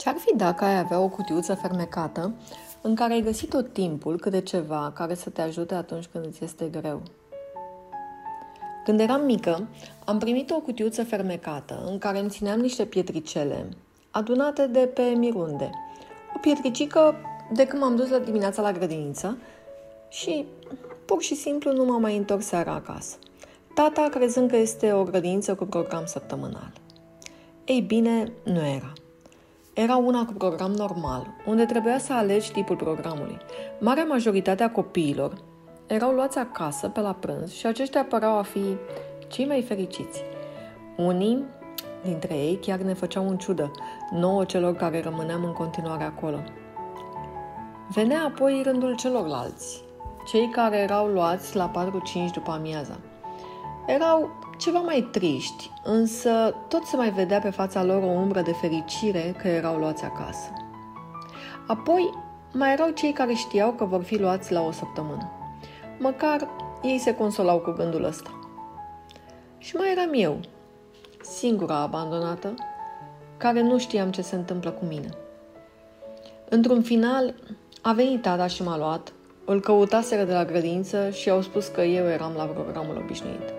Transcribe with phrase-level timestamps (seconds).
[0.00, 2.34] Ce-ar fi dacă ai avea o cutiuță fermecată
[2.80, 6.44] în care ai găsit tot timpul câte ceva care să te ajute atunci când îți
[6.44, 7.02] este greu?
[8.84, 9.68] Când eram mică,
[10.04, 13.68] am primit o cutiuță fermecată în care îmi țineam niște pietricele
[14.10, 15.70] adunate de pe mirunde.
[16.36, 17.14] O pietricică
[17.52, 19.38] de când m-am dus la dimineața la grădiniță
[20.08, 20.44] și
[21.04, 23.16] pur și simplu nu m-am mai întors seara acasă.
[23.74, 26.72] Tata crezând că este o grădiniță cu program săptămânal.
[27.64, 28.92] Ei bine, nu era.
[29.72, 33.38] Era una cu program normal, unde trebuia să alegi tipul programului.
[33.80, 35.32] Marea majoritate a copiilor
[35.86, 38.76] erau luați acasă pe la prânz și aceștia păreau a fi
[39.28, 40.22] cei mai fericiți.
[40.96, 41.44] Unii
[42.02, 43.70] dintre ei chiar ne făceau în ciudă,
[44.10, 46.38] nouă celor care rămâneam în continuare acolo.
[47.88, 49.82] Venea apoi rândul celorlalți,
[50.26, 51.70] cei care erau luați la
[52.28, 52.98] 4-5 după amiaza.
[53.86, 58.52] Erau ceva mai triști, însă tot se mai vedea pe fața lor o umbră de
[58.52, 60.52] fericire că erau luați acasă.
[61.66, 62.14] Apoi
[62.52, 65.30] mai erau cei care știau că vor fi luați la o săptămână.
[65.98, 66.48] Măcar
[66.82, 68.30] ei se consolau cu gândul ăsta.
[69.58, 70.40] Și mai eram eu,
[71.22, 72.54] singura abandonată,
[73.36, 75.08] care nu știam ce se întâmplă cu mine.
[76.48, 77.34] Într-un final,
[77.82, 79.12] a venit tata și m-a luat,
[79.44, 83.52] îl căutaseră de la grădință și au spus că eu eram la programul obișnuit.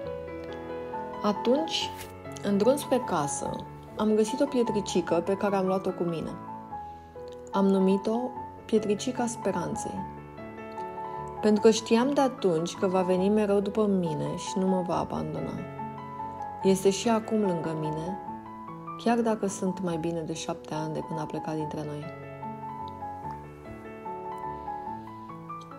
[1.21, 1.89] Atunci,
[2.43, 3.49] în drum spre casă,
[3.97, 6.29] am găsit o pietricică pe care am luat-o cu mine.
[7.51, 8.17] Am numit-o
[8.65, 9.99] Pietricica Speranței.
[11.41, 14.97] Pentru că știam de atunci că va veni mereu după mine și nu mă va
[14.97, 15.53] abandona.
[16.63, 18.19] Este și acum lângă mine,
[19.03, 22.03] chiar dacă sunt mai bine de șapte ani de când a plecat dintre noi.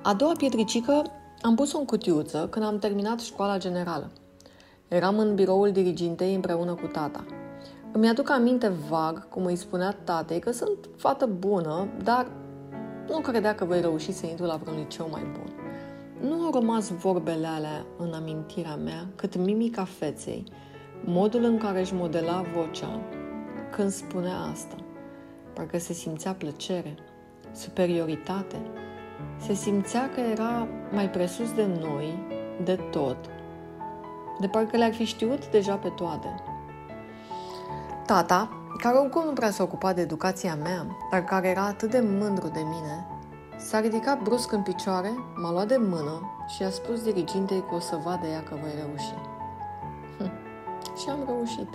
[0.03, 1.03] A doua pietricică
[1.41, 4.11] am pus-o în cutiuță când am terminat școala generală–
[4.93, 7.25] Eram în biroul dirigintei împreună cu tata.
[7.93, 12.31] Îmi aduc aminte vag cum îi spunea tatei că sunt fată bună, dar
[13.09, 15.53] nu credea că voi reuși să intru la vreun liceu mai bun.
[16.29, 20.44] Nu au rămas vorbele alea în amintirea mea, cât mimica feței,
[21.05, 23.00] modul în care își modela vocea
[23.71, 24.77] când spunea asta.
[25.53, 26.95] Parcă se simțea plăcere,
[27.53, 28.61] superioritate,
[29.41, 32.19] se simțea că era mai presus de noi,
[32.65, 33.16] de tot
[34.42, 36.34] de parcă le-ar fi știut deja pe toate.
[38.06, 38.48] Tata,
[38.78, 42.48] care oricum nu prea s-a ocupat de educația mea, dar care era atât de mândru
[42.48, 43.06] de mine,
[43.56, 47.78] s-a ridicat brusc în picioare, m-a luat de mână și a spus dirigintei că o
[47.78, 49.14] să vadă ea că voi reuși.
[50.19, 50.30] Hm.
[51.00, 51.69] Și am reușit.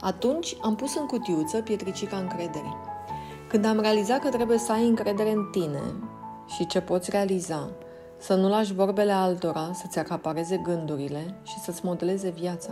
[0.00, 2.76] Atunci am pus în cutiuță pietricica încrederii.
[3.48, 5.82] Când am realizat că trebuie să ai încredere în tine
[6.46, 7.70] și ce poți realiza,
[8.22, 12.70] să nu lași vorbele altora să-ți acapareze gândurile și să-ți modeleze viața.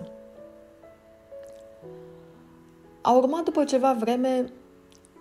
[3.01, 4.53] A urmat după ceva vreme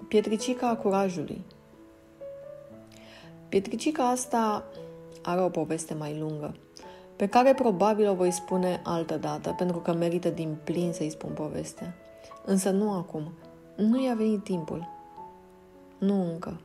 [0.07, 1.45] Pietricica a curajului.
[3.49, 4.63] Pietricica asta
[5.21, 6.55] are o poveste mai lungă,
[7.15, 11.31] pe care probabil o voi spune altă dată, pentru că merită din plin să-i spun
[11.33, 11.95] povestea.
[12.45, 13.31] Însă nu acum.
[13.75, 14.87] Nu i-a venit timpul.
[15.97, 16.59] Nu încă.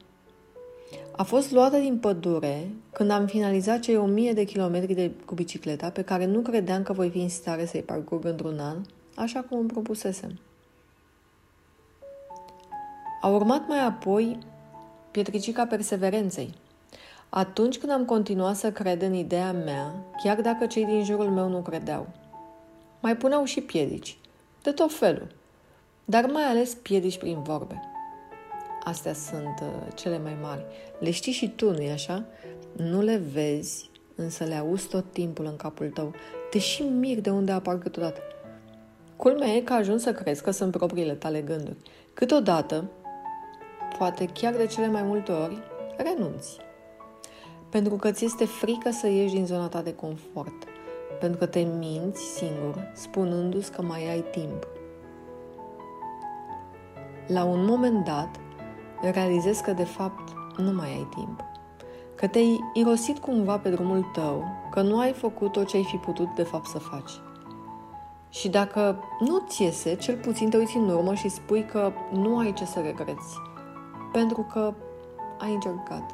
[1.17, 5.35] A fost luată din pădure când am finalizat cei o mie de kilometri de, cu
[5.35, 8.77] bicicleta pe care nu credeam că voi fi în stare să-i parcurg într-un an,
[9.17, 10.39] așa cum îmi propusesem.
[13.21, 14.39] A urmat mai apoi
[15.11, 16.55] pietricica perseverenței.
[17.29, 21.49] Atunci când am continuat să cred în ideea mea, chiar dacă cei din jurul meu
[21.49, 22.07] nu credeau.
[23.01, 24.17] Mai puneau și piedici,
[24.63, 25.35] de tot felul,
[26.05, 27.94] dar mai ales piedici prin vorbe.
[28.85, 30.65] Astea sunt uh, cele mai mari.
[30.99, 32.25] Le știi și tu, nu-i așa?
[32.73, 36.15] Nu le vezi, însă le auzi tot timpul în capul tău.
[36.51, 38.21] Te și mir de unde apar câteodată.
[39.17, 41.77] Culmea e că ajungi să crezi că sunt propriile tale gânduri.
[42.15, 42.85] Câteodată,
[43.99, 45.59] poate chiar de cele mai multe ori,
[45.97, 46.57] renunți.
[47.71, 50.65] Pentru că ți este frică să ieși din zona ta de confort.
[51.21, 54.67] Pentru că te minți singur, spunându-ți că mai ai timp.
[57.27, 58.41] La un moment dat,
[59.11, 61.45] realizezi că de fapt nu mai ai timp.
[62.15, 65.97] Că te-ai irosit cumva pe drumul tău, că nu ai făcut tot ce ai fi
[65.97, 67.11] putut de fapt să faci.
[68.29, 72.39] Și dacă nu ți iese, cel puțin te uiți în urmă și spui că nu
[72.39, 73.37] ai ce să regreți,
[74.13, 74.75] pentru că
[75.39, 76.11] ai încercat.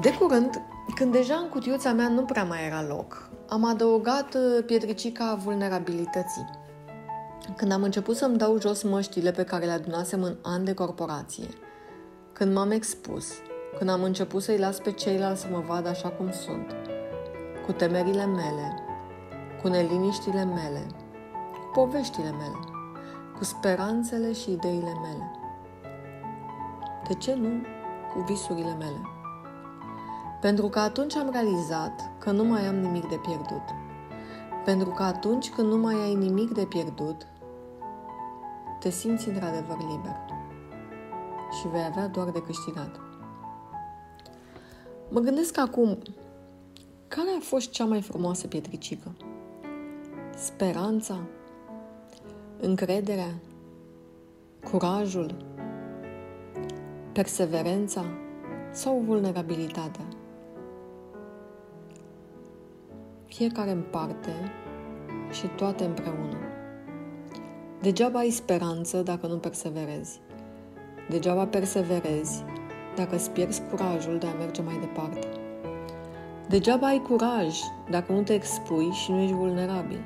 [0.00, 0.62] De curând,
[0.94, 6.59] când deja în cutiuța mea nu prea mai era loc, am adăugat uh, pietricica vulnerabilității
[7.56, 11.48] când am început să-mi dau jos măștile pe care le adunasem în ani de corporație,
[12.32, 13.26] când m-am expus,
[13.78, 16.74] când am început să-i las pe ceilalți să mă vadă așa cum sunt,
[17.66, 18.74] cu temerile mele,
[19.62, 20.86] cu neliniștile mele,
[21.52, 22.58] cu poveștile mele,
[23.38, 25.30] cu speranțele și ideile mele.
[27.08, 27.62] De ce nu
[28.12, 29.00] cu visurile mele?
[30.40, 33.62] Pentru că atunci am realizat că nu mai am nimic de pierdut.
[34.64, 37.26] Pentru că atunci când nu mai ai nimic de pierdut,
[38.80, 40.16] te simți într-adevăr liber
[41.60, 43.00] și vei avea doar de câștigat.
[45.08, 45.98] Mă gândesc acum,
[47.08, 49.12] care a fost cea mai frumoasă pietricică?
[50.36, 51.18] Speranța?
[52.60, 53.34] Încrederea?
[54.70, 55.36] Curajul?
[57.12, 58.04] Perseverența?
[58.72, 60.04] Sau vulnerabilitatea?
[63.26, 64.52] Fiecare în parte
[65.30, 66.49] și toate împreună.
[67.80, 70.20] Degeaba ai speranță dacă nu perseverezi.
[71.08, 72.44] Degeaba perseverezi
[72.96, 75.28] dacă îți pierzi curajul de a merge mai departe.
[76.48, 77.58] Degeaba ai curaj
[77.90, 80.04] dacă nu te expui și nu ești vulnerabil.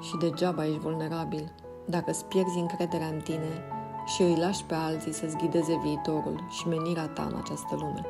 [0.00, 1.52] Și degeaba ești vulnerabil
[1.84, 3.62] dacă îți pierzi încrederea în tine
[4.06, 8.06] și îi lași pe alții să-ți ghideze viitorul și menirea ta în această lume.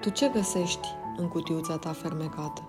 [0.00, 2.62] Tu ce găsești în cutiuța ta fermecată?